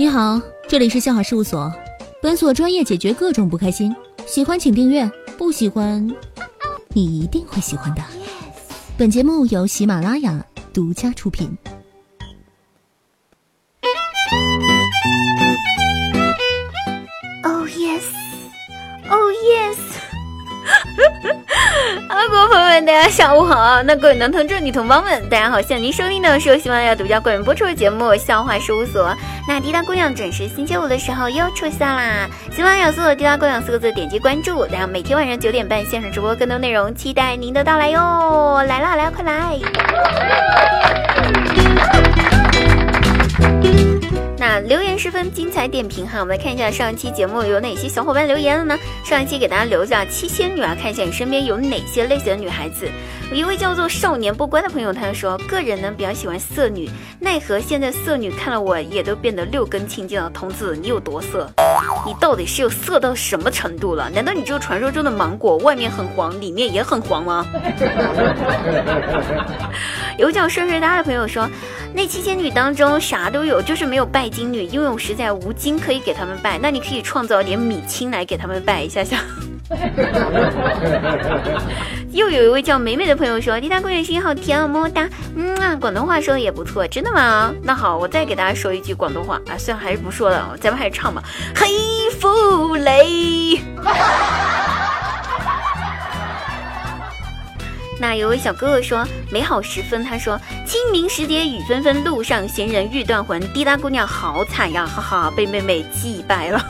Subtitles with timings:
[0.00, 1.70] 你好，这里是笑话事务所，
[2.22, 3.94] 本所专业解决各种不开心。
[4.26, 6.10] 喜欢请订阅，不喜欢，
[6.94, 8.00] 你一定会喜欢的。
[8.96, 10.42] 本节目由喜马拉雅
[10.72, 11.54] 独家出品。
[23.00, 23.82] 大家下午好。
[23.82, 25.58] 那各位男同志、女同胞们，大家好。
[25.58, 29.08] 现在您收听的是由喜马拉雅独家冠名播出的节目《笑话事务所》。
[29.48, 32.28] 那滴答姑娘准时星期五的时候又出现啦！
[32.54, 38.62] 喜马拉雅搜索“滴答姑娘”四个字，点击关注，然后每天晚上九点半线上直播更多内容，期待您的到来哟！
[38.68, 40.79] 来啦，来啦，快来！
[44.70, 48.78] 留言十分精彩，点评哈，我们来看一下上一期节目有哪些小伙伴留言了呢？
[49.04, 52.88] 上一期给大家留下七仙女啊，看一下你身边有哪些类型的女孩子。
[53.32, 56.88] 有一位叫做少年不乖的朋友，他说个人呢比较喜欢色女，
[57.18, 60.30] 奈何现在色女看了我也都变得六根清净了。
[60.30, 61.50] 童子，你有多色？
[62.06, 64.08] 你到底是有色到什么程度了？
[64.10, 67.44] 难道你这个传说中的芒果外面很黄，里面也很黄吗？
[70.16, 71.48] 有个叫顺顺哒的朋友说，
[71.92, 76.58] 那七仙女当中啥都有，就是没有拜金女，因为我实在无金可以给他们拜。
[76.58, 79.18] 那你可以创造点米青来给他们拜一下下。
[82.12, 87.54] 又有一位叫美美的朋友说：“滴答公园声音好甜哦，么么哒。”嗯啊，广东话说的也不错，真的吗？
[87.62, 91.22] 那好，我再给大家说一句广东话啊，虽然还是不说了，咱们还是唱吧。
[91.54, 91.68] 黑
[92.18, 93.60] 富雷。
[98.00, 106.64] 那有位小哥哥说：“美好时分。”他说：“清明时节雨纷纷，路上行人欲断魂。”滴答姑娘好惨呀，哈哈， 被妹妹祭拜了。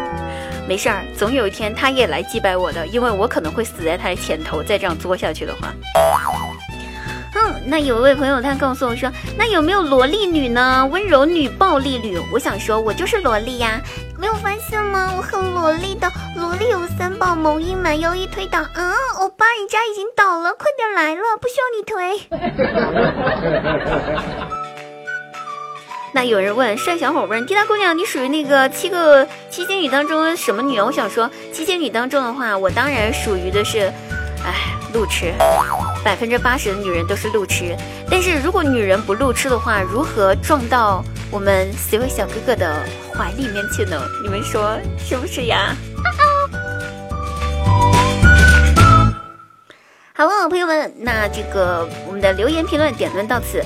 [0.68, 4.62] 没事儿，总有一天他也来祭拜我的，因为我可能会死在他的前头。
[4.62, 5.72] 再这样作下去的话，
[7.34, 10.86] 嗯，那有一位朋友他告诉我说：“那有没有萝莉女呢？
[10.92, 13.80] 温柔女、暴力女？”我想说，我就是萝莉呀，
[14.26, 15.14] 没有发现吗？
[15.16, 18.58] 我很萝莉的，萝莉有三宝：萌一蛮腰一推倒。
[18.58, 22.18] 啊，欧巴，人家已经倒了，快点来了，不需要你推。
[26.12, 30.80] 那有人问帅小伙问滴答姑娘，你属于那个七个七仙女当中什么女？
[30.80, 33.92] 我想说，七仙女当中的话，我当然属于的是，
[34.44, 34.52] 哎，
[34.92, 35.32] 路痴，
[36.04, 37.76] 百分之八十的女人都是路痴。
[38.10, 44.00] 但是如果女人不路痴的话，如何撞到我们四位小哥哥的怀里面去呢？
[44.22, 45.74] 你们说是不是呀？
[50.14, 53.62] 好了，朋友们，那这个我们的留言评论点论到此。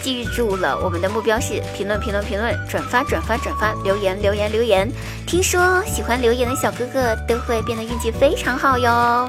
[0.00, 4.90] 记住了，我们的目标是评论、评论、评论，转发、转发、转发，留言、留言、留言。
[5.26, 9.28] 听说喜欢留言的小哥哥都会变得运气非常好哟。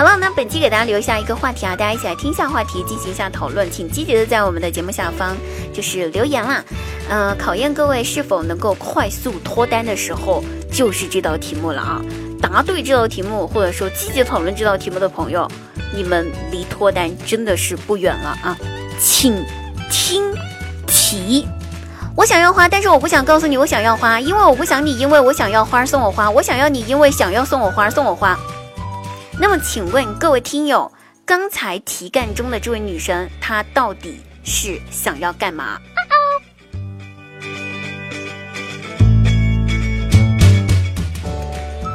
[0.00, 5.36] 好了，那本期给大家留下一个话题啊，大家一起来听一下话题，进行一下讨论，请积极的在我们的节目下方
[5.74, 6.64] 就是留言啦。
[7.10, 12.00] 嗯，考验各位是否能够快速脱单的时候，就是这道题目了啊。
[12.40, 15.46] 答对这道题目，或者说积极讨论这道题目的朋友，
[15.94, 18.56] 你们离脱单真的是不远了啊，
[18.98, 19.44] 请。
[19.90, 20.22] 听
[20.86, 21.46] 题，
[22.16, 28.38] 我想要花，但是我不想告诉你我想要花，因为我不想你因为我想要花送我花，我想要你因为想要送我花送我花。
[29.42, 30.92] 那么请问各位听友，
[31.24, 35.78] 刚才题干中的这位女生，她到底是想要干嘛？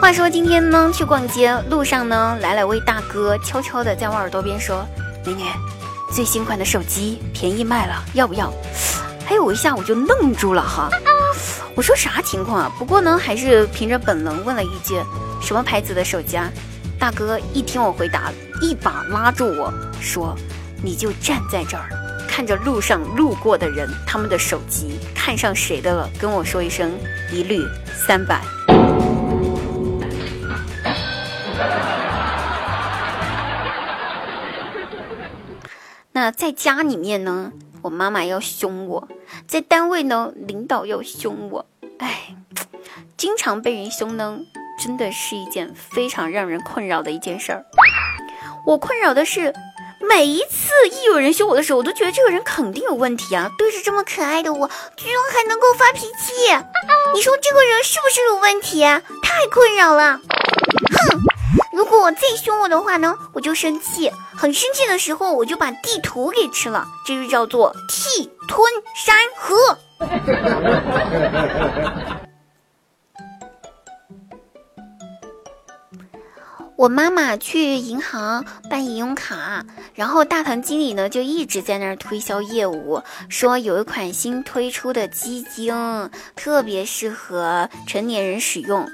[0.01, 4.83] 话说今天呢，去逛街路上呢，来了位大哥，悄悄的在我耳朵边说
[5.23, 5.43] ：“美女。”
[6.11, 8.51] 最新款的手机便宜卖了，要不要？
[9.23, 10.89] 还有我一下我就愣住了哈，
[11.75, 12.71] 我说啥情况啊？
[12.79, 14.99] 不过呢，还是凭着本能问了一句，
[15.39, 16.51] 什么牌子的手机啊？
[16.99, 20.35] 大哥一听我回答，一把拉住我说
[20.83, 21.89] ：“你就站在这儿，
[22.27, 26.91] 看着路上路过的人，他们的手机看上谁的了，跟我说一声，
[27.31, 27.61] 一律
[28.07, 28.41] 三百。”
[36.11, 37.51] 那在家里面呢，
[37.81, 39.07] 我妈妈要凶我；
[39.47, 41.65] 在单位呢，领导要凶我。
[41.99, 42.35] 哎，
[43.17, 44.39] 经常被人凶呢，
[44.77, 47.65] 真的是一件非常让人困扰的一件事儿。
[48.65, 49.53] 我困扰的是，
[50.01, 53.51] 每一次一有人凶我的时候，我都觉得这个人肯定有问题啊！
[53.57, 56.33] 对着这么可爱的我，居然还能够发脾气，
[57.13, 59.01] 你说这个人是不是有问题啊？
[59.21, 60.19] 太困扰了！
[60.19, 61.19] 哼。
[61.71, 69.77] 如果我再凶我的话呢，我就生气，很生气的时候，我就把地图给吃了，这就叫做气吞山河。
[76.77, 85.73] 我妈妈去银行办银用卡，然后大堂经理呢就一直在那儿推销业务，说有一款新推出的基金
[86.35, 88.85] 特别适合成年人使用。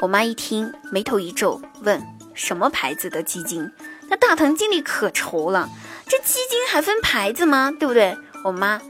[0.00, 2.02] 我妈一听，眉头一皱，问
[2.32, 3.70] 什么牌子的基金？
[4.08, 5.68] 那大堂经理可愁了，
[6.08, 7.70] 这基金还分牌子吗？
[7.78, 8.16] 对不对？
[8.44, 8.80] 我妈，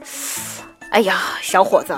[0.91, 1.93] 哎呀，小伙子。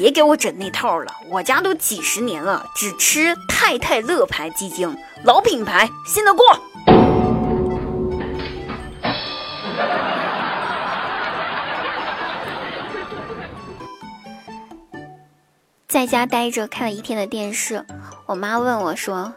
[0.00, 6.58] 别给我整那套了，我家都几十年了，只吃太太乐牌鸡精，老品牌，信得过。
[15.86, 17.84] 在家待着看了一天的电视，
[18.24, 19.34] 我妈问我说：“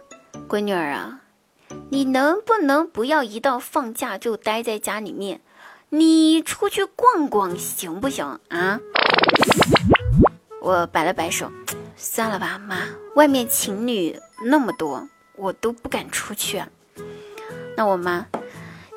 [0.48, 1.20] 闺女儿啊，
[1.90, 5.42] 你能不能不要一到放假就待在家里面？
[5.90, 8.80] 你出去逛逛行不行啊？”
[10.64, 11.52] 我摆了摆手，
[11.98, 12.78] 算了吧，妈，
[13.16, 15.06] 外面情侣那么多，
[15.36, 16.64] 我都不敢出去。
[17.76, 18.26] 那我妈，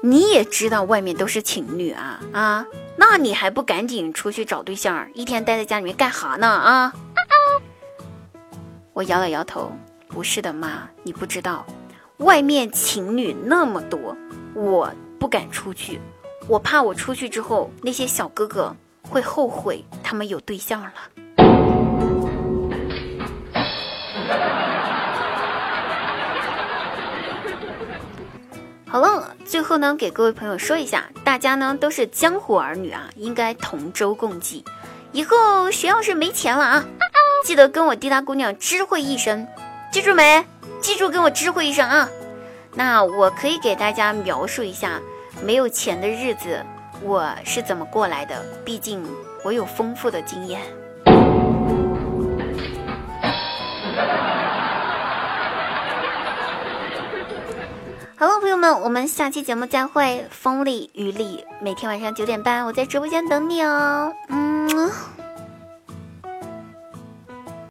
[0.00, 2.64] 你也知道外面都是情侣啊啊，
[2.96, 5.10] 那你还不赶紧出去找对象？
[5.12, 6.92] 一天待在家里面干哈呢啊？
[8.92, 9.72] 我摇了摇头，
[10.06, 11.66] 不是的，妈，你不知道，
[12.18, 14.16] 外面情侣那么多，
[14.54, 16.00] 我不敢出去，
[16.46, 18.72] 我怕我出去之后那些小哥哥
[19.02, 20.92] 会后悔他们有对象了。
[28.96, 34.64] 好了，最后呢，给各位朋友说一下，大家呢都是江湖儿女啊，应该同舟共济。
[35.12, 36.82] 以后谁要是没钱了啊，
[37.44, 39.46] 记得跟我滴答姑娘知会一声，
[39.92, 40.42] 记住没？
[40.80, 42.08] 记住跟我知会一声啊。
[42.72, 44.98] 那我可以给大家描述一下
[45.42, 46.64] 没有钱的日子
[47.02, 49.06] 我是怎么过来的，毕竟
[49.44, 50.62] 我有丰富的经验。
[58.74, 60.26] 我们下期节目再会。
[60.30, 64.12] 风里雨里，每天晚上九点半，我在直播间等你哦。
[64.28, 64.90] 嗯。